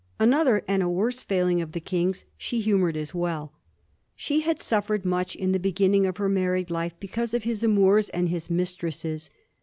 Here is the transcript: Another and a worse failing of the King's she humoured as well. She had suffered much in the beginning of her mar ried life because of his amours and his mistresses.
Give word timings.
Another 0.19 0.63
and 0.67 0.81
a 0.81 0.89
worse 0.89 1.21
failing 1.21 1.61
of 1.61 1.73
the 1.73 1.79
King's 1.79 2.25
she 2.35 2.59
humoured 2.59 2.97
as 2.97 3.13
well. 3.13 3.53
She 4.15 4.39
had 4.39 4.59
suffered 4.59 5.05
much 5.05 5.35
in 5.35 5.51
the 5.51 5.59
beginning 5.59 6.07
of 6.07 6.17
her 6.17 6.27
mar 6.27 6.53
ried 6.53 6.71
life 6.71 6.95
because 6.99 7.35
of 7.35 7.43
his 7.43 7.63
amours 7.63 8.09
and 8.09 8.27
his 8.27 8.49
mistresses. 8.49 9.29